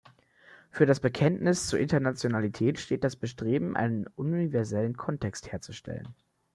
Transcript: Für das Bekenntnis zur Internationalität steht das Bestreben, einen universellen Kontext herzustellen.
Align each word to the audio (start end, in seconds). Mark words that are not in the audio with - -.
Für 0.71 0.87
das 0.87 0.99
Bekenntnis 0.99 1.67
zur 1.67 1.77
Internationalität 1.77 2.79
steht 2.79 3.03
das 3.03 3.15
Bestreben, 3.15 3.75
einen 3.75 4.07
universellen 4.15 4.97
Kontext 4.97 5.51
herzustellen. 5.51 6.07